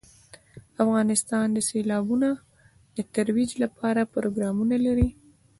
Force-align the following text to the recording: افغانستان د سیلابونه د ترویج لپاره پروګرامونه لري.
افغانستان 0.83 1.47
د 1.53 1.57
سیلابونه 1.69 2.29
د 2.95 2.97
ترویج 3.13 3.51
لپاره 3.63 4.09
پروګرامونه 4.15 4.75
لري. 4.85 5.09